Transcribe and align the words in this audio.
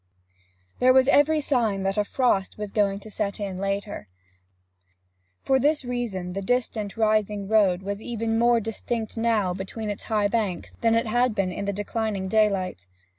There 0.79 0.93
was 0.93 1.07
every 1.07 1.41
sign 1.41 1.83
that 1.83 1.95
a 1.95 2.03
frost 2.03 2.57
was 2.57 2.71
going 2.71 2.99
to 3.01 3.11
set 3.11 3.39
in 3.39 3.59
later 3.59 4.07
on. 5.45 5.45
For 5.45 5.59
these 5.59 5.85
reasons 5.85 6.33
the 6.33 6.41
distant 6.41 6.97
rising 6.97 7.47
road 7.47 7.83
was 7.83 8.01
even 8.01 8.39
more 8.39 8.59
distinct 8.59 9.15
now 9.15 9.53
between 9.53 9.91
its 9.91 10.05
high 10.05 10.27
banks 10.27 10.71
than 10.81 10.95
it 10.95 11.05
had 11.05 11.35
been 11.35 11.51
in 11.51 11.65
the 11.65 11.71
declining 11.73 12.27
daylight. 12.27 12.87